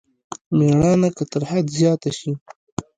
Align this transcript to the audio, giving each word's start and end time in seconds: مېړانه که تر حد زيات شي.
مېړانه 0.57 1.09
که 1.17 1.23
تر 1.31 1.41
حد 1.49 1.65
زيات 1.77 2.01
شي. 2.17 2.31